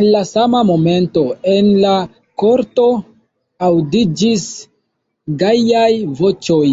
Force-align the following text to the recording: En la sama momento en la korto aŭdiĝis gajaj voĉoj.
En 0.00 0.04
la 0.16 0.18
sama 0.28 0.60
momento 0.68 1.22
en 1.52 1.70
la 1.84 1.94
korto 2.42 2.84
aŭdiĝis 3.70 4.44
gajaj 5.42 5.88
voĉoj. 6.22 6.70